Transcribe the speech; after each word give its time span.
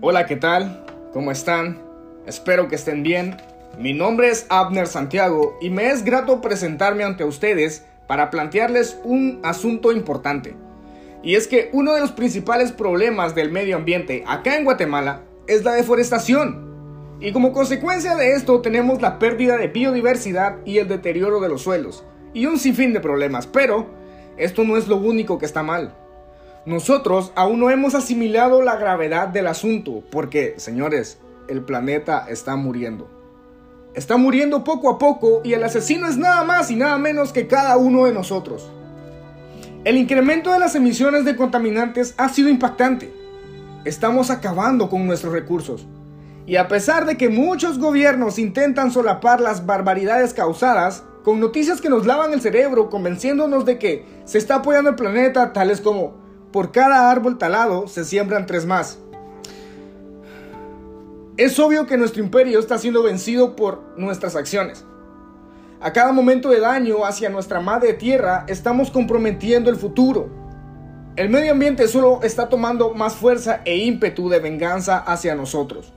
Hola, 0.00 0.26
¿qué 0.26 0.36
tal? 0.36 0.84
¿Cómo 1.12 1.32
están? 1.32 1.82
Espero 2.24 2.68
que 2.68 2.76
estén 2.76 3.02
bien. 3.02 3.36
Mi 3.78 3.92
nombre 3.92 4.28
es 4.28 4.46
Abner 4.48 4.86
Santiago 4.86 5.58
y 5.60 5.70
me 5.70 5.90
es 5.90 6.04
grato 6.04 6.40
presentarme 6.40 7.02
ante 7.02 7.24
ustedes 7.24 7.84
para 8.06 8.30
plantearles 8.30 8.98
un 9.04 9.40
asunto 9.42 9.92
importante. 9.92 10.56
Y 11.22 11.34
es 11.34 11.48
que 11.48 11.68
uno 11.72 11.94
de 11.94 12.00
los 12.00 12.12
principales 12.12 12.70
problemas 12.70 13.34
del 13.34 13.50
medio 13.50 13.76
ambiente 13.76 14.24
acá 14.26 14.56
en 14.56 14.64
Guatemala 14.64 15.22
es 15.48 15.64
la 15.64 15.72
deforestación. 15.72 17.18
Y 17.20 17.32
como 17.32 17.52
consecuencia 17.52 18.14
de 18.14 18.34
esto 18.34 18.60
tenemos 18.60 19.02
la 19.02 19.18
pérdida 19.18 19.56
de 19.56 19.66
biodiversidad 19.66 20.58
y 20.64 20.78
el 20.78 20.88
deterioro 20.88 21.40
de 21.40 21.48
los 21.48 21.62
suelos. 21.62 22.04
Y 22.34 22.46
un 22.46 22.58
sinfín 22.58 22.92
de 22.92 23.00
problemas. 23.00 23.46
Pero 23.48 23.86
esto 24.36 24.62
no 24.62 24.76
es 24.76 24.86
lo 24.86 24.96
único 24.96 25.38
que 25.38 25.46
está 25.46 25.62
mal. 25.62 25.92
Nosotros 26.68 27.32
aún 27.34 27.60
no 27.60 27.70
hemos 27.70 27.94
asimilado 27.94 28.60
la 28.60 28.76
gravedad 28.76 29.28
del 29.28 29.46
asunto 29.46 30.02
porque, 30.10 30.52
señores, 30.58 31.18
el 31.48 31.62
planeta 31.62 32.26
está 32.28 32.56
muriendo. 32.56 33.08
Está 33.94 34.18
muriendo 34.18 34.64
poco 34.64 34.90
a 34.90 34.98
poco 34.98 35.40
y 35.42 35.54
el 35.54 35.64
asesino 35.64 36.06
es 36.06 36.18
nada 36.18 36.44
más 36.44 36.70
y 36.70 36.76
nada 36.76 36.98
menos 36.98 37.32
que 37.32 37.46
cada 37.46 37.78
uno 37.78 38.04
de 38.04 38.12
nosotros. 38.12 38.70
El 39.84 39.96
incremento 39.96 40.52
de 40.52 40.58
las 40.58 40.74
emisiones 40.74 41.24
de 41.24 41.36
contaminantes 41.36 42.12
ha 42.18 42.28
sido 42.28 42.50
impactante. 42.50 43.14
Estamos 43.86 44.28
acabando 44.28 44.90
con 44.90 45.06
nuestros 45.06 45.32
recursos. 45.32 45.86
Y 46.44 46.56
a 46.56 46.68
pesar 46.68 47.06
de 47.06 47.16
que 47.16 47.30
muchos 47.30 47.78
gobiernos 47.78 48.38
intentan 48.38 48.92
solapar 48.92 49.40
las 49.40 49.64
barbaridades 49.64 50.34
causadas, 50.34 51.02
con 51.24 51.40
noticias 51.40 51.80
que 51.80 51.88
nos 51.88 52.04
lavan 52.04 52.34
el 52.34 52.42
cerebro 52.42 52.90
convenciéndonos 52.90 53.64
de 53.64 53.78
que 53.78 54.04
se 54.26 54.36
está 54.36 54.56
apoyando 54.56 54.90
el 54.90 54.96
planeta, 54.96 55.54
tales 55.54 55.80
como 55.80 56.27
por 56.58 56.72
cada 56.72 57.08
árbol 57.08 57.38
talado 57.38 57.86
se 57.86 58.04
siembran 58.04 58.44
tres 58.44 58.66
más. 58.66 58.98
Es 61.36 61.56
obvio 61.60 61.86
que 61.86 61.96
nuestro 61.96 62.20
imperio 62.20 62.58
está 62.58 62.78
siendo 62.78 63.04
vencido 63.04 63.54
por 63.54 63.80
nuestras 63.96 64.34
acciones. 64.34 64.84
A 65.80 65.92
cada 65.92 66.10
momento 66.10 66.48
de 66.50 66.58
daño 66.58 67.04
hacia 67.04 67.28
nuestra 67.28 67.60
madre 67.60 67.92
tierra 67.92 68.44
estamos 68.48 68.90
comprometiendo 68.90 69.70
el 69.70 69.76
futuro. 69.76 70.30
El 71.14 71.30
medio 71.30 71.52
ambiente 71.52 71.86
solo 71.86 72.24
está 72.24 72.48
tomando 72.48 72.92
más 72.92 73.14
fuerza 73.14 73.60
e 73.64 73.76
ímpetu 73.76 74.28
de 74.28 74.40
venganza 74.40 74.98
hacia 74.98 75.36
nosotros. 75.36 75.92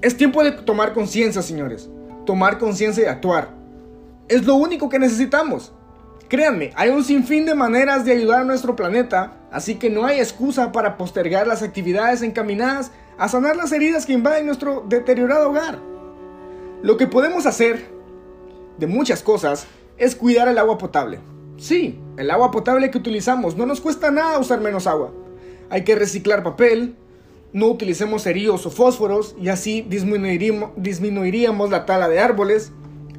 Es 0.00 0.16
tiempo 0.16 0.42
de 0.42 0.52
tomar 0.52 0.94
conciencia, 0.94 1.42
señores. 1.42 1.90
Tomar 2.24 2.56
conciencia 2.56 3.04
y 3.04 3.08
actuar. 3.08 3.50
Es 4.26 4.46
lo 4.46 4.54
único 4.54 4.88
que 4.88 4.98
necesitamos. 4.98 5.70
Créanme, 6.30 6.70
hay 6.76 6.90
un 6.90 7.02
sinfín 7.02 7.44
de 7.44 7.56
maneras 7.56 8.04
de 8.04 8.12
ayudar 8.12 8.42
a 8.42 8.44
nuestro 8.44 8.76
planeta, 8.76 9.32
así 9.50 9.74
que 9.74 9.90
no 9.90 10.06
hay 10.06 10.20
excusa 10.20 10.70
para 10.70 10.96
postergar 10.96 11.48
las 11.48 11.64
actividades 11.64 12.22
encaminadas 12.22 12.92
a 13.18 13.28
sanar 13.28 13.56
las 13.56 13.72
heridas 13.72 14.06
que 14.06 14.12
invaden 14.12 14.46
nuestro 14.46 14.84
deteriorado 14.88 15.50
hogar. 15.50 15.80
Lo 16.82 16.96
que 16.96 17.08
podemos 17.08 17.46
hacer, 17.46 17.90
de 18.78 18.86
muchas 18.86 19.24
cosas, 19.24 19.66
es 19.98 20.14
cuidar 20.14 20.46
el 20.46 20.58
agua 20.58 20.78
potable. 20.78 21.18
Sí, 21.56 21.98
el 22.16 22.30
agua 22.30 22.52
potable 22.52 22.92
que 22.92 22.98
utilizamos 22.98 23.56
no 23.56 23.66
nos 23.66 23.80
cuesta 23.80 24.12
nada 24.12 24.38
usar 24.38 24.60
menos 24.60 24.86
agua. 24.86 25.10
Hay 25.68 25.82
que 25.82 25.96
reciclar 25.96 26.44
papel, 26.44 26.94
no 27.52 27.66
utilicemos 27.66 28.22
cerillos 28.22 28.64
o 28.66 28.70
fósforos 28.70 29.34
y 29.36 29.48
así 29.48 29.82
disminuiríamos, 29.82 30.70
disminuiríamos 30.76 31.70
la 31.70 31.86
tala 31.86 32.08
de 32.08 32.20
árboles, 32.20 32.70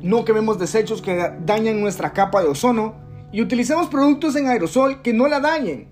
no 0.01 0.23
quememos 0.23 0.59
desechos 0.59 1.01
que 1.01 1.33
dañan 1.45 1.81
nuestra 1.81 2.13
capa 2.13 2.41
de 2.41 2.47
ozono 2.47 3.00
y 3.31 3.41
utilicemos 3.41 3.87
productos 3.87 4.35
en 4.35 4.47
aerosol 4.47 5.01
que 5.01 5.13
no 5.13 5.27
la 5.27 5.39
dañen. 5.39 5.87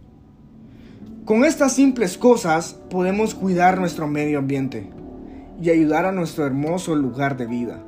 Con 1.25 1.45
estas 1.45 1.73
simples 1.73 2.17
cosas 2.17 2.73
podemos 2.89 3.35
cuidar 3.35 3.79
nuestro 3.79 4.07
medio 4.07 4.39
ambiente 4.39 4.89
y 5.61 5.69
ayudar 5.69 6.05
a 6.05 6.11
nuestro 6.11 6.45
hermoso 6.45 6.95
lugar 6.95 7.37
de 7.37 7.45
vida. 7.45 7.83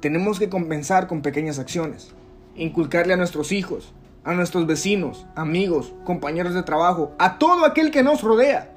Tenemos 0.00 0.38
que 0.38 0.48
compensar 0.48 1.06
con 1.06 1.22
pequeñas 1.22 1.58
acciones, 1.58 2.14
inculcarle 2.54 3.14
a 3.14 3.16
nuestros 3.16 3.50
hijos, 3.50 3.94
a 4.24 4.34
nuestros 4.34 4.66
vecinos, 4.66 5.26
amigos, 5.34 5.94
compañeros 6.04 6.54
de 6.54 6.62
trabajo, 6.62 7.12
a 7.18 7.38
todo 7.38 7.64
aquel 7.64 7.90
que 7.90 8.02
nos 8.02 8.22
rodea. 8.22 8.74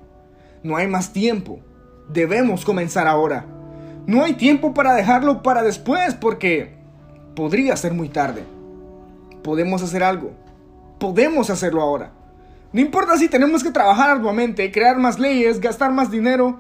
No 0.64 0.78
hay 0.78 0.88
más 0.88 1.12
tiempo. 1.12 1.60
Debemos 2.08 2.66
comenzar 2.66 3.08
ahora. 3.08 3.46
No 4.08 4.24
hay 4.24 4.34
tiempo 4.34 4.74
para 4.74 4.94
dejarlo 4.94 5.44
para 5.44 5.62
después 5.62 6.14
porque 6.16 6.76
podría 7.36 7.76
ser 7.76 7.94
muy 7.94 8.10
tarde. 8.10 8.44
Podemos 9.44 9.82
hacer 9.84 10.04
algo. 10.04 10.32
Podemos 11.00 11.50
hacerlo 11.50 11.82
ahora. 11.82 12.12
No 12.74 12.80
importa 12.80 13.18
si 13.18 13.28
tenemos 13.28 13.64
que 13.64 13.72
trabajar 13.72 14.10
arduamente, 14.10 14.72
crear 14.72 14.98
más 14.98 15.20
leyes, 15.20 15.60
gastar 15.60 15.92
más 15.92 16.10
dinero. 16.12 16.60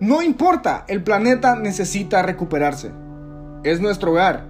No 0.00 0.22
importa, 0.22 0.84
el 0.88 1.02
planeta 1.02 1.56
necesita 1.56 2.22
recuperarse. 2.22 2.90
Es 3.64 3.80
nuestro 3.80 4.12
hogar. 4.12 4.44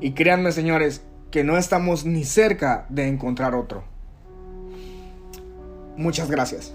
Y 0.00 0.12
créanme 0.12 0.52
señores, 0.52 1.02
que 1.30 1.44
no 1.44 1.56
estamos 1.56 2.04
ni 2.04 2.24
cerca 2.24 2.86
de 2.88 3.08
encontrar 3.08 3.54
otro. 3.54 3.84
Muchas 5.96 6.30
gracias. 6.30 6.72